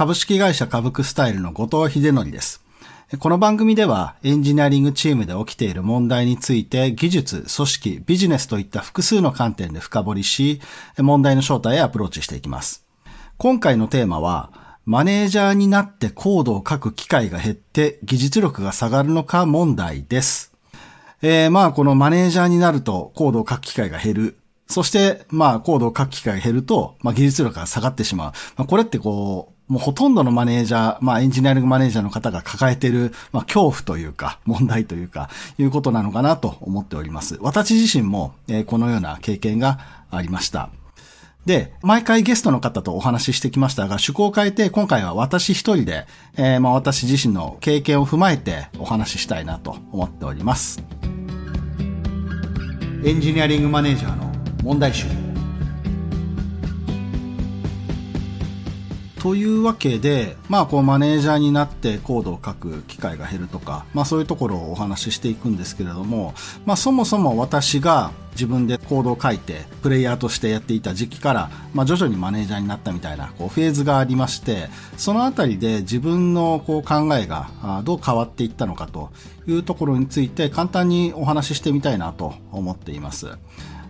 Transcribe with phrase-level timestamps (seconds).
[0.00, 2.64] 株式会社株クスタイルの後藤秀則です。
[3.18, 10.62] この番組ではエンジニアリングチームで起きている問題について技術、組織、ビジネスといった複数の観点で深掘りし、
[10.96, 12.86] 問題の正体へアプローチしていきます。
[13.36, 20.54] 今回のテーマは、マネージャーになってコードを書く機会が減って技術力が下がるのか問題です。
[21.20, 24.38] えー、まあこのマネージャーになるとコードを書く機会が減る。
[24.66, 28.32] そして、まあコードを書く機会が減ると、まあ技術力が下がってしまう。
[28.56, 37.38] まあこれってこう、もうほとんどのマネージャー、まあエンジニアリングマネージャーの方が抱えている、まあ恐怖というか、問題というか、いうことなのかなと思っております。
[37.40, 39.78] 私自身も、えー、このような経験が
[40.10, 40.70] ありました。
[41.46, 46.06] で、毎回ゲストの方とお話ししてきましたが、趣向を変えて今回は私一人で、
[46.36, 50.82] えー、まあ私自身の経験を踏まえてお話ししたいなと思っております。
[53.04, 54.32] エンジニアリングマネージャーの
[54.64, 55.29] 問題集。
[59.20, 66.32] というわけで、まあ、こう、マネージャーになってコードを書く機会が減るとか、まあ、そういうところをお話ししていくんですけれども、
[66.64, 79.10] まあ、そもそも私が自分でコードを書いて、プレイヤーとしてやっていた時期から、まあ、徐々にマネージャーになったみたいな、こう、フェーズがありまして、そのあたりで自分のこう考えがどう変わっていったのかと
[79.46, 83.28] いうところについて簡単にお話ししてみたいなと思っています。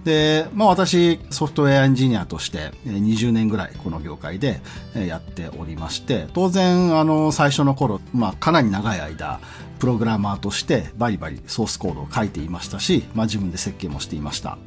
[0.05, 4.61] で、まあ私、ソフトウェアエンジニアとして20年ぐらいこの業界で
[4.95, 9.41] やっておりまして、当然、あの、最初の頃、まあかなり長い間、
[9.79, 14.59] プログラマーとしてバリバリソースコードを書いていましたし、まあ自分で設計もしていました。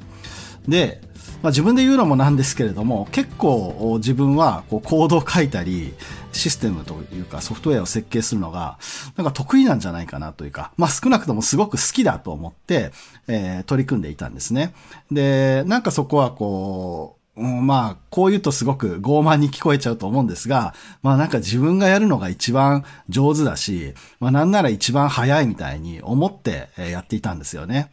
[0.67, 1.01] で、
[1.41, 5.93] まあ、自分で言うのもなんですけれども、結構自分はこうコードを書いたり、
[6.33, 8.77] システムというかソフトウェアを設計するのが、
[9.15, 12.91] なんか得意なんじゃないかなというか、まあ少なくともすごく好きだと思って、
[13.27, 14.73] えー、取り組んでいたんですね。
[15.11, 27.91] で、なんかそこはこう、うん、まあ、こう言うとすごく傲慢に聞こえちゃうと思うんですが、まあなんか自分がやるのが一番上手だし、まあなんなら一番早いみたいに思ってやっていたんですよね。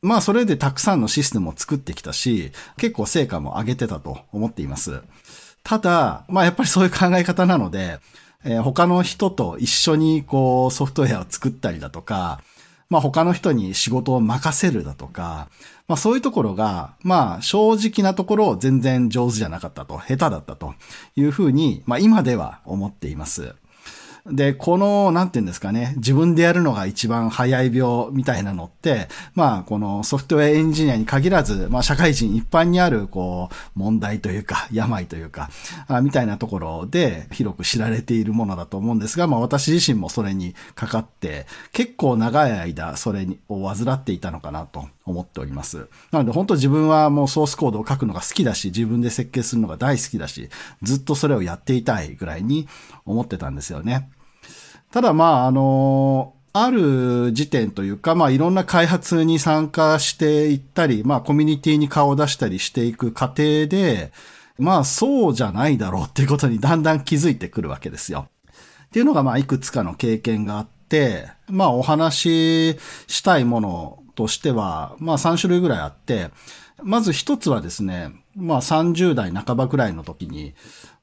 [0.00, 5.02] まあそれでたくさんのシステムを作ってきたし、結構成果も上げてたと思っています。
[5.68, 7.98] ただ、まあやっぱりそういう考え方なので、
[8.42, 12.40] えー、他の人と一緒にこうソフトウェアを作ったりだとか、
[12.88, 15.50] まあ他の人に仕事を任せるだとか、
[15.86, 20.74] まあそういうところが、まあ正直なところ全然上手じゃなかったと、下手だったと
[21.16, 23.54] いうふうに、まあ今では思っています。
[24.30, 35.50] で、この、なんて言うんですかね、自分でやるのが一番早い病みたいなのって、まあ、このソフトウェアエンジニアに限らず、まあ、社会人一般にある、こう、問題というか、病というか、
[35.86, 45.88] あみたいなところで広く知られているものだと思うんですが、まあ、私自身もそれにかかって、結構長い間、それを患っていたのかなと思っております。
[46.10, 50.48] なので、本当自分はもうソースコードを書くのが好きだし、自分で設計するのが大好きだし、
[50.82, 52.68] ずっとそれをやっていたいぐらいに
[53.06, 54.08] 思ってたんですよね。
[54.90, 64.12] ただまあ、あの、ある時点というか、まあいろんな開発に参加していったり、まあコミュニティに顔を出したりしていく過程で、
[64.58, 68.28] まあそうじゃないだろうっていうことにだんだん気づいてくるわけですよ。
[68.86, 76.30] っていうのがまあいくつかの経験があって、まあお話ししたいものとしては、まあ3種類ぐらいあって、
[76.82, 80.54] まず一つはですね、まあ30代半ばくらいの時に、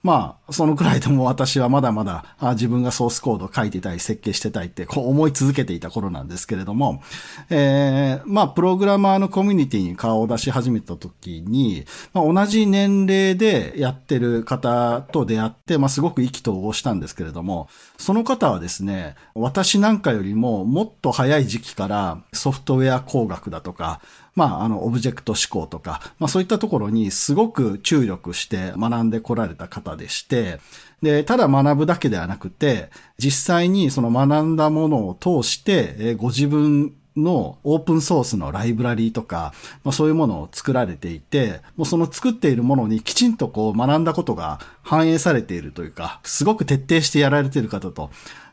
[0.05, 7.01] まあ、そのくらいでも私はまだまだ自分がソースコードを書いてたい、設計してたいってこう思い続けていた頃なんですけれども、
[7.49, 17.67] えー、まあ、プログラマーのコミュニティに顔を出し始めた時に、まあ、同じ年齢でやってる方と出会って、まあ、すごく意気投合したんですけれども、
[17.97, 24.01] その方はですね、私なんかよりももっと早い時期からソフトウェア工学だとか、
[24.35, 30.59] まあ、あの、オブジェクト思考とか、まあそういったところにすごく注力して学んでこられた方でして、
[31.01, 48.09] で、ただ学ぶだけではなくて、実際にその学んだものを通して、えご自分のオープンソースのライブラリーとか、まあ、そういうものを作られていて、もうその作っているものにきちんとこう学んだことが反映されているというか、すごく徹底してやられている方と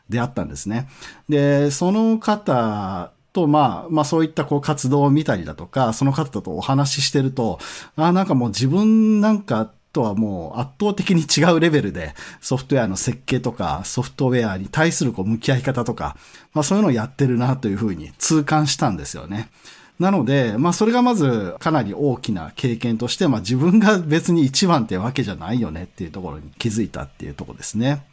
[0.09, 0.87] 出会ったんですね。
[1.27, 7.59] で、その方と、まあ、まあそういったこう活動を見たりだとか、その方とお話ししてると、
[7.95, 16.17] ああなんかもう自分なんかとはもう圧倒的に違うレベルでソフトウェアの設計とかソフトウェアに対するこう向き合い方とか、
[16.53, 19.49] まあそういうのをやってるなというふうに痛感したんですよね。
[19.99, 28.03] なので、まあそれがまずかなり大きな経験として、まあ自分が別に一番ってわけじゃないよねっていうところに気づいたっていうところですね。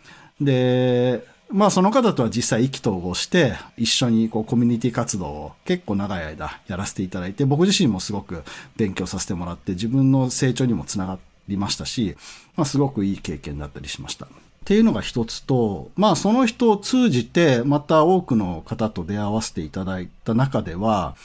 [0.40, 8.44] で、まあその方とは実際意気投合して、一緒にこうコミュニティ活動を結構長い間やらせていただいて、僕自身もすごく
[8.76, 12.16] 勉強させてもらって、自分の成長にもつながりましたし、
[12.56, 14.26] まあすごくいい経験だったりしました。
[14.26, 14.28] っ
[14.64, 21.16] ていうのが一つと、まあその人を通じてまた多くの方と出会わせていただいた中では、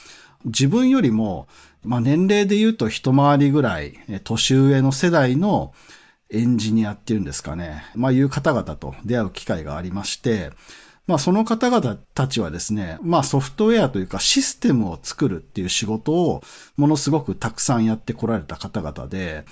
[0.45, 1.47] 自分よりも、
[1.83, 5.73] まあ年齢で言うと一回りぐらい年上の世代の
[6.31, 7.83] エンジニアっていうんですかね。
[7.94, 10.51] まあいう方々と出会う機会がありまして、
[11.06, 16.41] まあその方々たちはですね、まあソフトウェアというかシステムを作るっていう仕事を
[16.77, 19.45] ものすごくたくさんやってこられた方々で、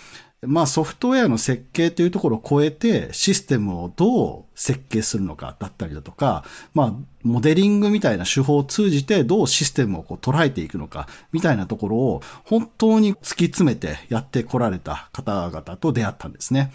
[0.45, 6.43] まあソフトウェアの設計というところを超えてシステムをどう設計するのかだったりだとか、
[6.73, 6.93] まあ
[7.23, 16.73] モデリングみたいな手法を通じてどうシステムをこう捉えていくのかみたいなところを本当に突き詰めてやってこられた方々と出会ったんですね。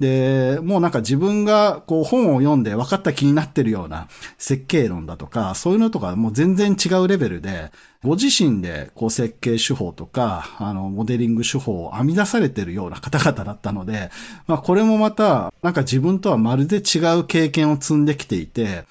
[0.00, 4.08] で、もうなんか自分がこう本を読んで分かった気になってるような
[4.38, 7.70] 設計論だとか、そういうのとかもう全然違うレベルで、
[8.02, 14.10] ご自身でこう設計手法とか、あの、モデリング手法を編み出されてるような方々だったので、
[14.46, 18.84] まあこれもまた、なんか自分とはまるで違う経験を積んできていて、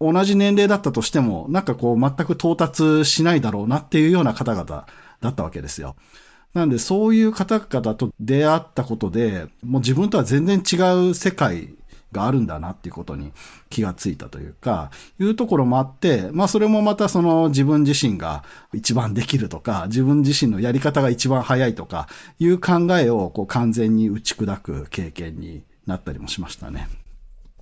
[0.00, 4.86] 同じ年齢だったとしても、なんかこう全く到達しないだろうなっていうような方々
[5.20, 5.96] だったわけですよ。
[6.54, 10.76] なんでそういう方々と出会ったことで、もう自分とは全然違
[11.08, 11.74] う世界
[12.12, 13.32] があるんだなっていうことに
[13.70, 22.08] 気がついたというか、いうところもあって、まあそれもまたその自分自身が一番できるとか、自分自身のやり方が一番早いとか、
[22.38, 27.01] いう考えをこう完全に打ち砕く経験になったりもしましたね。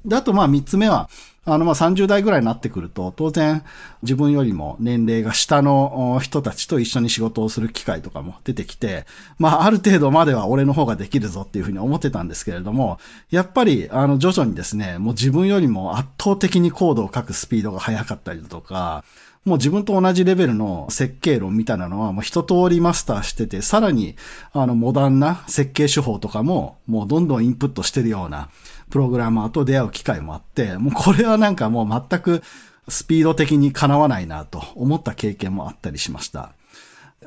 [0.04, 1.08] で、あとまあ3つ目は、
[1.46, 3.62] あのまあ30代ぐらいになってくると、当然
[4.02, 9.06] 自分よりも年齢が下の人たちと一緒に仕事をする機会とかも出てきて、
[9.38, 12.98] まあある程度までは俺の方ができるぞっていうふうに思ってたんですけれども、
[13.30, 19.04] やっぱりあの徐々にですね、もう自分よりも圧倒的にコードを書くスピードが速かったりだとか、
[19.44, 24.16] もう自分と同じレベルの設計論みたいなのはもう一通りマスターしてて、さらに
[24.52, 28.50] あのモダンな設計手法とかももうどんどんインプットしてるような、
[28.90, 32.42] プログラマーと出会う機会もあって、もうこれはなんかもう全く
[32.88, 36.52] スピード的にかなわないなと思った経験もあったりしました。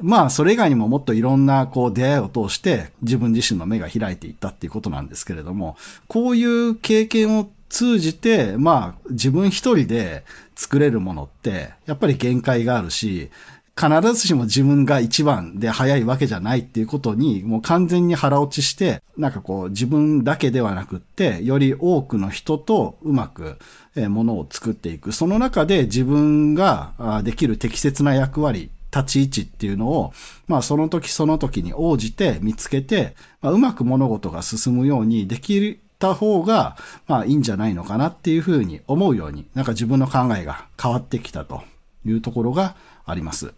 [0.01, 5.77] まあ、それ以外にももっといろんな、こう、出会いを通して自分自身の目が開いていったっていうことなんですけれども、
[6.07, 10.23] こういう経験を通じて、まあ、自分一人で
[10.55, 13.31] 作れるものって、やっぱり限界があるし、
[13.75, 23.57] 必ずしも自分が一番で早いわけじゃないっていうことに、もう完全に腹落ちして、なんかこう自分だけではなくって、より多くの人とうまく
[23.95, 25.11] ものを作っていく。
[25.11, 30.13] その中で自分ができる適切な役割、立ち位置っていうのを、
[30.47, 36.75] まあその時その時に応じて見つけて、まあ、うまく物事が進むようにできるた方が、
[37.07, 41.63] まあいいんじゃないのかなっていうふうに思うように、なんか自分の考えが変わってきたと
[42.05, 43.53] いうところがあります。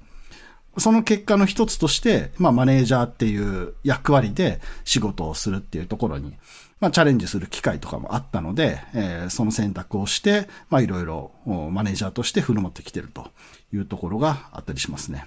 [0.77, 6.33] その結果の一つとして、まあ、マネージャーっていう役割で仕事をするっていうところに、
[6.81, 13.29] まあ、チャレンジする機会とかもあったので、えー、その選択をして、まあ、いろいろマネージャーとして振る舞ってきてると
[13.73, 15.25] いうところがあったりしますね。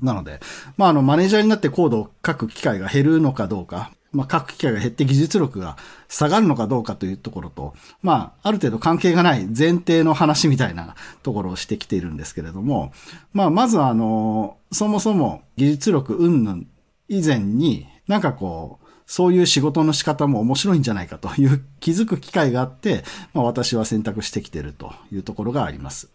[0.00, 0.40] なので、
[0.78, 5.76] まあ、あの、マネージャーになってコードを書く機会が減るのかどうか、まあ、書く機会が減って技術力が
[6.08, 12.92] 下がるのかどうかというところと、まあ、ある程度関係がない前提の話みたいなところをしてきているんですけれども、
[13.32, 16.62] まあ、まずあの、そもそも技術力云々
[17.08, 26.08] 以前に、なんかこう、そういう仕事の仕方も面白いんじゃないかという気づく機会があって、まあ、私は選択してきているというところがあります。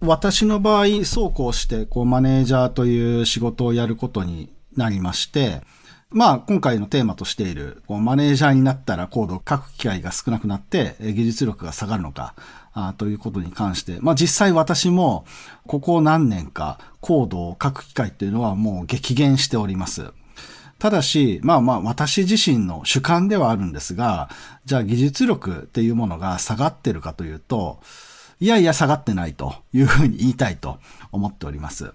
[0.00, 5.62] 私の場合、そうこうして、こう、マネージャーという仕事をやることになりまして、
[6.10, 12.34] まあ、今回のテーマとしている、こうマネージャーになったらコードを書く機会が少なくなって、技術力が下がるのか、
[12.72, 15.26] あということに関して、まあ実際私も、
[15.66, 20.12] ここ何年かコードを書く機会っていうのはもう激減しております。
[20.78, 24.30] ただし、まあまあ私自身の主観ではあるんですが、
[24.64, 27.80] じゃあ技術力っていうものが下がってるかというと、
[28.40, 30.78] いやいや下がってないというふうに言いたいと
[31.12, 31.92] 思っております。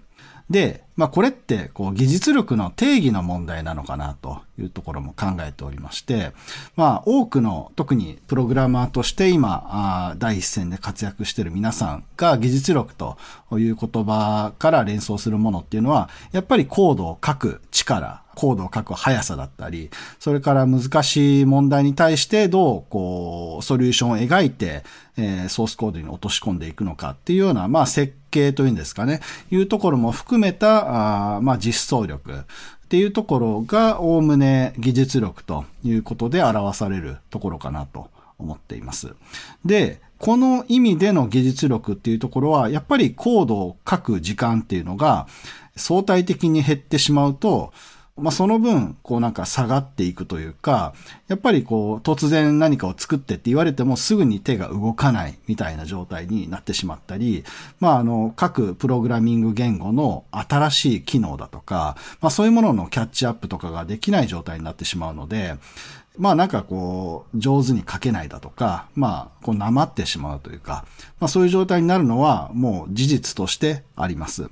[0.50, 6.32] で、まあこれってこう技術力の定義の問題なのかなというところも考えておりまして、
[6.76, 13.16] まあ多くの特にプログラマーとして今あ第一線で活躍している皆さんが技術力と
[13.52, 24.82] いう言葉から連想するものっていうのはやっぱりコードを書く力コードを書く速さだったり、それから難しい問題に対してどう、こう、ソリューションを描いて、
[25.16, 39.14] えー、ソースコードに落とし込んでいくのかっていうような、まあ、設計というんですかね、いうところも含めた、あまあ、実装力っていうところが、おおむね技術力ということで表されるところかなと思っています。
[39.64, 45.26] で、この意味での技術力っていうところは、やっぱりコードを書く時間っていうのが
[45.76, 47.72] 相対的に減ってしまうと、
[48.16, 50.94] まあ、その分、こうなんか下がっていくというか、
[51.26, 57.42] やっぱりこう、突然何かを作ってって言われてもすぐに手が動かないみたいな状態になってしまったり、
[57.80, 65.56] まあ、あの、各プログラミング言語の新しい機能だとか、まあ、そういうもののキャッチアップとかができない状態になってしまうので、
[66.16, 70.84] まあなんかこう、上手に書けないだとか、まあ、こう、なまってしまうというか、
[71.18, 74.48] まあそういう状態になるのはもう事実としてあります。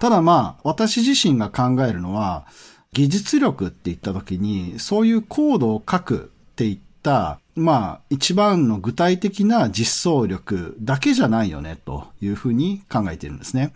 [0.00, 2.46] ただまあ、私自身が考えるのは、
[2.92, 13.72] 技術力って言った時に、そういうコードを書くって言った、まあ、一番の具体的な実装力だけじゃないよね、というふうに考えてるんですね。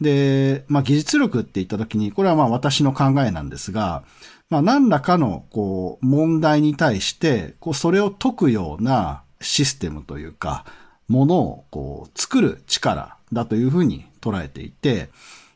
[0.00, 4.02] で、まあ、技術力って言った時に、これはまあ私の考えなんですが、
[4.50, 10.64] まあ、何らかの、こう、問題に対して、こう、それを解くようなシステムというか、
[11.08, 15.10] ものを、こう、作る力だというふうに捉えていて、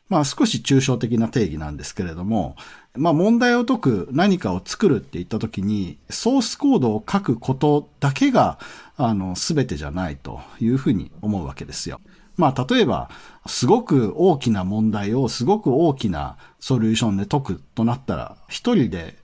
[0.07, 2.55] まあ少し抽象的な定義なんですけれども、
[2.95, 8.59] まあ問題を解く何かを作るって言った時に、ソースコードを書くことだけが、
[8.97, 11.99] あの、すべてじゃないというふうに思うわけですよ。
[12.37, 13.09] まあ例えば、
[13.47, 19.17] すごく大きな問題をすごく大きなソリューションで解くとなったら、一人で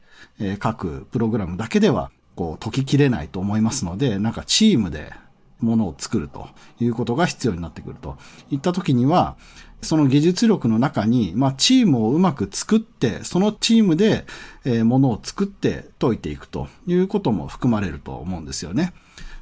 [0.62, 5.14] 書くプログラムだけでは、こう解ききれないと思いますので、なんかチームで
[5.60, 6.48] ものを作ると
[6.80, 8.18] いうことが必要になってくると
[8.50, 9.36] いった時には、
[9.82, 14.26] その技術力の中に、まあ、チームをうまく作って、そのチームで、
[14.64, 18.94] えー、ものを作って解いていくということも含まれると思うんですよね。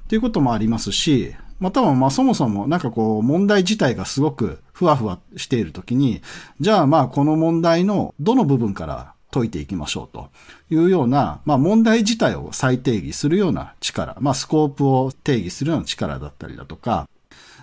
[0.08, 6.22] ということもありますし、またはまあそもそもなんかこう問題自体がすごくふわふわしているときに、
[6.60, 10.30] じゃあまあこの問題のどの部分から解いていきましょうと
[10.72, 17.08] いうような、まあ問題自体を再定義するような力、まあスコープを定義するような力だったりだとか、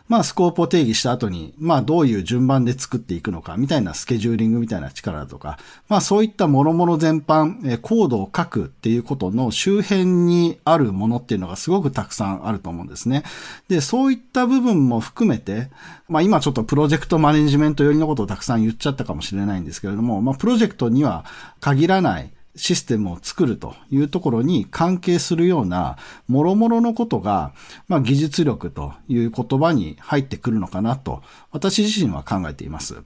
[0.08, 5.58] まあ、スコープを定義した後に、まあ、どういう順番で作っていくのか、みたいなスケジューリングみたいな力だとか、
[5.88, 13.24] まあ、そういった諸々全般、えコードを書くっていうことの周辺にあるものっていうのがすごくたくさんあると思うんですね。
[13.68, 15.70] で、そういった部分も含めて、
[16.08, 21.24] まあ、今ちょっとプロジェクトマネジメント寄りのことをたくさん言っちゃったかもしれないんですけれども、まあ、プロジェクトには
[21.60, 25.96] 限らない、システムを作るというところに関係するような、
[26.28, 27.52] 諸々のことが、
[27.88, 31.22] まあ、技術力という言葉に入ってくるのかなと、
[31.52, 32.96] 私自身は考えています。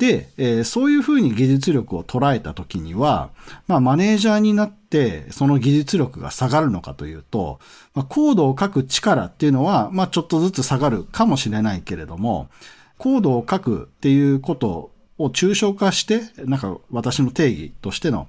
[0.00, 3.30] で、えー、そういうふうに技術力を捉えたときには、
[3.68, 7.60] まあ、マネージャーになって、その技術力が下がるのかというと、
[7.94, 12.48] まあ、コードを書く力っていうのは、まあ、ちょっとずつ下がるかもしれないけれども、
[12.96, 18.28] コードを書くっていうことを抽象化して、なんか私の定義としての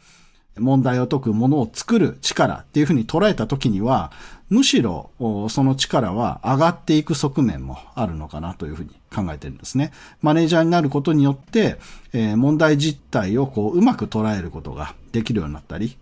[0.62, 4.12] 問題を解くものを作る力っていうふうに捉えたときには、
[4.50, 5.12] むしろ
[5.50, 9.92] その力は上がっていく側面もあるのかなというふうに考えてるんですね。
[10.22, 11.78] マネージャーになることによって、
[12.14, 15.98] え問題実態をこううまく捉えることができるようになったり、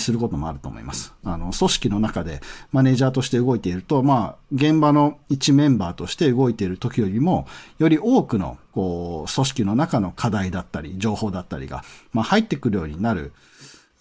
[0.00, 1.12] することもあると思います。
[1.24, 2.40] あの、組織の中で
[2.72, 7.46] マネージャーとして動いていると、まあ、現場の一メンバーとして動いている時よりも、
[7.78, 13.32] より多くの、こう、組織の中の課題だったり、情報だったりが、まあ、入ってくるようになる、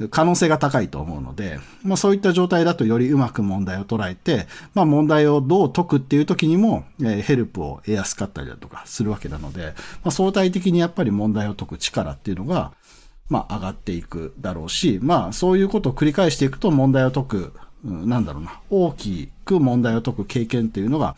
[0.09, 9.73] 可能性が高いと思うので、まあそういった状態だとよりうまく問題を捉えて、まあ問題をどう解くっていう時にも、えー、ヘルプを得やすかったりだとかするわけなので、
[10.03, 12.73] まあ相対的にやっぱり問題を解く力っていうのが、
[13.29, 17.53] まあ上がっていくだろうし、まあそういうことを繰り返していくと問題を解く、
[17.85, 21.15] うん、なんだろうな、大きく問題を解く経験っていうのが、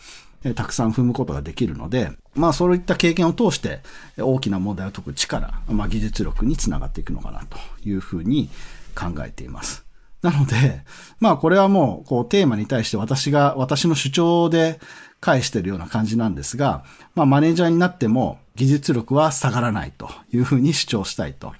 [0.54, 3.80] たくさん踏むことができるので、まあそういった経験を通して
[4.18, 8.50] 大きな問題を解く力、まあ技術力につながっていくのかなというふうに
[8.94, 9.86] 考えています。
[10.22, 10.84] なので、
[11.20, 14.80] まあこれはもうこうテーマに対して私が、私の主張で
[15.20, 16.84] 返してるような感じなんですが、
[17.16, 21.54] まあマネージャーになっても技術力は下がらないというふうに主張したいと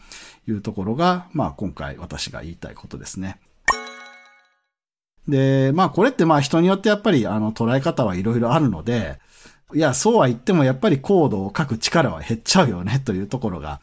[0.48, 3.38] いうところが、まあ今回私が言いたいことですね。
[5.28, 9.20] で、まあこれってまあ人によってやっぱりあの捉え方はいろいろあるので、
[9.74, 13.82] いや、そうは言ってもやっぱりコードを書く力は減っちゃうよねというところが、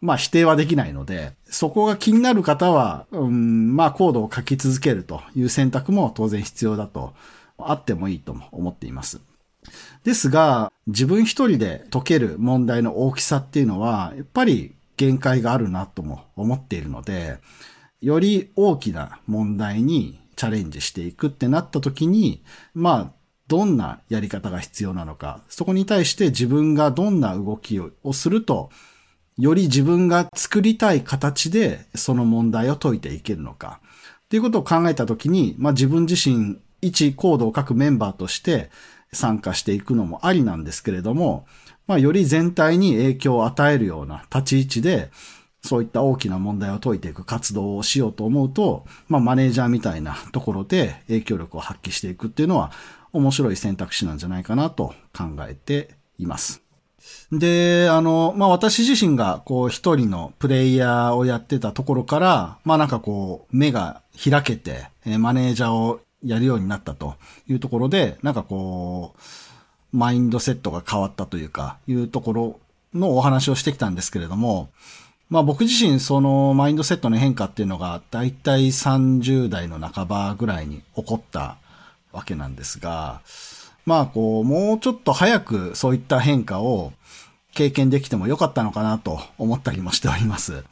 [0.00, 7.14] まあ否定はできないので、そこが気になる方は、うん、まあコードを書き続けるという選択も当然必要だと、
[7.58, 9.20] あってもいいと思っています。
[10.04, 17.38] ですが、自分一人で解ける問題の大きさっていうのは、やっぱり限界があるなとも思っているので、
[18.00, 23.12] より大きな問題にチャレンジしていくってなった時に、まあ、
[23.48, 28.70] どんなやり方が必要なのか、そこに対して自分がどんな動きをすると、
[29.38, 33.80] より自分が作りたい形でその問題を解いていけるのか。
[34.24, 38.70] っていうことを考えたときに、まあ自分自身一コードを書くメンバーとして
[39.12, 41.46] 参加していくのもありなんですけれども、
[41.86, 45.10] まあより全体に影響を与えるような立ち位置で、
[45.66, 52.72] そういった大きな問題を解いていく活動をしようと思うと、まあ、マネージャーみたいなところで影響力を発揮していくっていうのは
[53.12, 56.62] 面白い選択肢なんじゃないかなと考えています。
[57.30, 67.14] で、あの、まあ、私自身が、こう、一人のプレイヤーをやってたところから、まあ、なんかこう、目が開けて、マネージャーをやるようになったと
[67.48, 72.60] いうところで、なんかこう、マインドセットが変わったというか、いうところ
[72.94, 74.70] のお話をしてきたんですけれども、
[75.28, 81.56] まあ僕自身そのマインドセットの変化っていうのが大体30代の半ばぐらいに起こった
[82.12, 83.20] わけなんですが、
[83.84, 86.92] まあこう、もうちょっと早くそういった変化を
[87.52, 90.64] 経験できてもよかったのかなと思ったりもしております。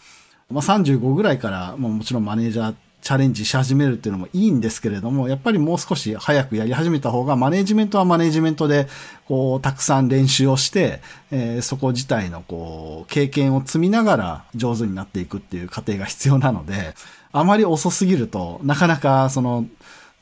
[0.51, 8.89] まあ35ぐらいからもちろんマネージャーチャレンジし始めるっていうのもいいんですけれども、やっぱりもう少し早くやり始めた方が、マネジメントはマネジメントで、
[9.29, 16.95] こう、たくさん練習をして、えー、そこ自体の、こう、経験を積みながら上手になっていくっていう過程が必要なので、
[17.31, 19.67] あまり遅すぎるとなかなか、その、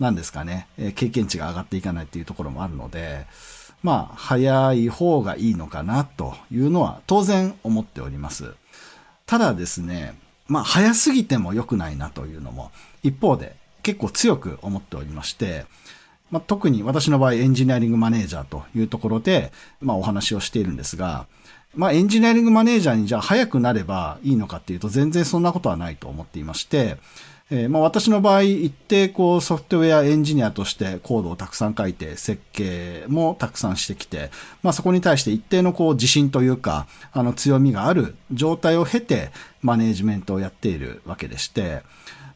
[0.00, 3.26] 何ですかね、え経験値が上がっていかないっていうところもあるので、
[3.84, 8.54] まあ、早い方がいいのかなというのは当然思っております。
[9.24, 10.14] ただですね、
[10.52, 15.64] まあ、早すぎても良くないなというのも、一方で結構強く思っておりまして、
[16.30, 21.26] まあ、特に私の場合エンジニアリングマネージャーというところで、まあ、お話をしているんですが、
[21.74, 26.98] まあ、エンジニアリングマネージャーにじゃあ早くなればいいのかっていうと全然そんなことはないと思っていまして、
[27.50, 34.30] えー、まあ私の場合、一定こうソフトウェアエンジニアとしてコードをたくさん書いて設計もたくさんしてきて、
[34.62, 39.30] まあそこに対して一定のこう自信というか、あの強みがある状態を経て
[39.62, 41.82] マネージメントをやっているわけでして、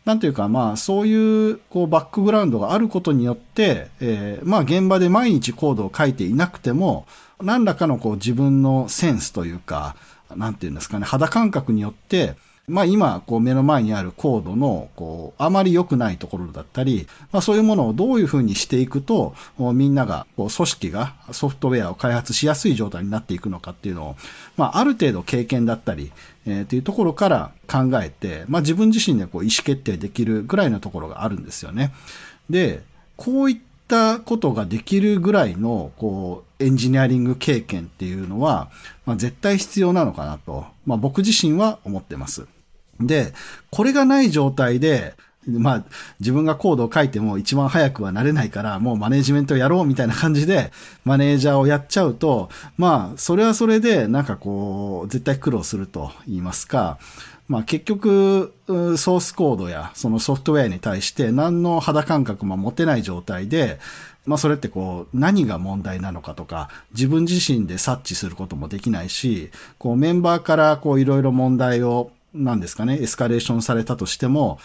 [0.05, 7.07] なんというかまあそういうこうバックグラウンドがあることによって、えー、まあ現場で毎日コードを書いていなくても、
[7.43, 9.97] 何らかのこう自分のセンスというか、
[10.35, 12.35] なんていうんですかね、肌感覚によって、
[12.69, 24.17] まあ今、こう目の前にあるコードの、こう、あまり良くないところだったり、まあそういうものをどういうふうにしていくと、みんなが、こう、組織がソフトウェアを開発しやすい状態になっていくのかっていうのを、
[24.57, 26.11] まあある程度経験だったり、
[26.45, 31.93] えー、っていうところから考えて、まあ自分自身でこう意思決定できるぐらいのところがあるんですよね。
[32.51, 32.83] で、
[33.17, 38.71] こういったことができるぐらいの、こう、エンジニアリング経験っていうのは、
[39.05, 42.49] まあ絶対必要なのかなと、まあ僕自身は思ってます。
[43.01, 43.33] で、
[43.71, 45.15] これがない状態で、
[45.47, 45.85] まあ、
[46.19, 50.73] 自分がコードを書いても一番早くはなれないから、もうマネジメントやろうみたいな感じで、
[51.05, 56.99] マネージャーをやっちゃうと、まあ、それはそれで、なんかこう、絶対苦労すると言いますか、
[57.49, 63.79] まあ結局、ソースコードやそのソフトウェアに対して何の肌感覚も持てない状態で、
[64.25, 74.59] まあそれってこう何が問題なのかとか自分自身で察知することもできないし、こうメンバーからこういろいろ問題をなんですかね、エスカレーションされたとしても、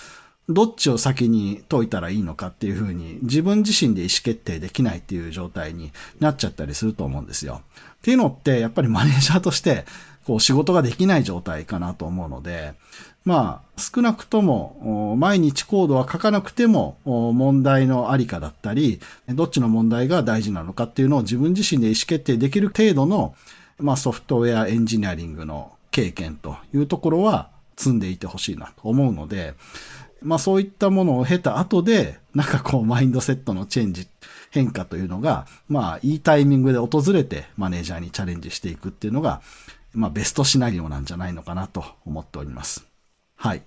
[0.49, 7.61] どっちを先に解いたらいいのかっていうふうに自分自身で意思決定できないっていう状態になっちゃったりすると思うんですよ。
[7.95, 9.85] っていうのってやっぱりマネージャーとして
[10.25, 12.73] こう仕事ができない状態かなと思うので、
[13.23, 23.35] まあ少なくとも毎日コードは書かなくても問題のありかだったり、どっちの問題が大事なのかっていうのを自分自身で意思決定できる程度の
[23.77, 29.53] まあソフトウェアエンジニアリングの経験というところは積んでいてほしいなと思うので、
[30.21, 34.07] まあそういったものを経た後で、なんかこうマインドセットのチェンジ、
[34.51, 39.41] 変化というのが、まあいいタイミングで訪れてマネージャーにチャレンジしていくっていうのが、
[39.93, 42.85] まあベストシナリオなんじゃないのかなと思っております。
[43.35, 43.63] はい。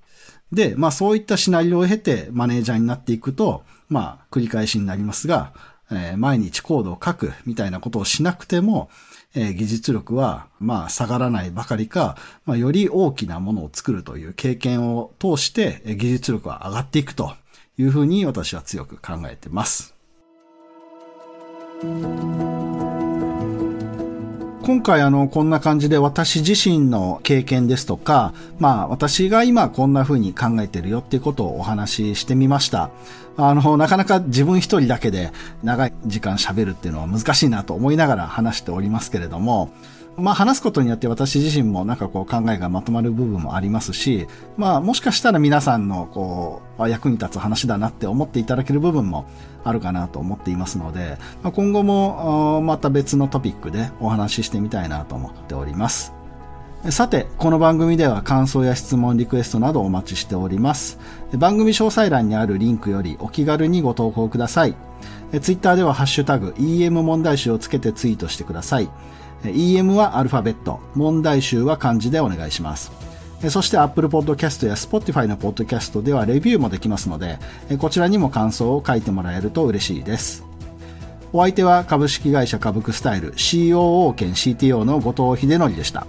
[0.52, 5.52] で、まあそういったシナリオを経てマネージャーになっていくと、まあ繰り返しになりますが、
[5.90, 8.88] えー、毎日コードを書くみたいなことをしなくても、
[9.34, 12.16] えー、技術力は、まあ、下がらないばかりか、
[12.46, 17.32] まあ、より大きなものを作るという経験を通してえ、技術力は上がっていくと
[17.76, 19.94] いうふうに私は強く考えてます。
[24.64, 32.88] 今回あの、こんな感じで私自身の経験ですとか、まあ私が今こんな風に考えてるよっていうことをお話ししてみました。
[33.36, 39.70] あの、なかなか自分一人だけで長い時間喋るっていうのは難しいなと思いながら話しておりますけれども、
[40.16, 49.26] まあ話すことによって私自身もなんかこう考えがまとまる部分もありますし、まあもしかしたら皆さんのこう役に立つ話だなって思っていただける部分も
[49.64, 56.12] あるかなと思っていますので、まあ、今後もまた別のトピックでお話ししてみたいなと思っております。
[56.90, 60.98] さて、この番組では感想や質問、リクエストなどお待ちしております。
[61.32, 64.76] 番組詳細欄にあるリンクよりお気軽にご投稿ください。
[65.40, 68.90] ツイッターではハッシュタグ EM 問題集をつけてツイートしてください。
[69.50, 72.92] EM はアルファベット、問題集は漢字でお願いします。
[73.48, 77.38] そして Apple Podcast や Spotify の Podcast ではレビューもできますので、
[77.78, 80.44] こちらにも感想を書いてもらえると嬉しいです。
[81.32, 86.06] お相手は株式会社株クスタイル COO 兼 CTO の後藤秀則でした。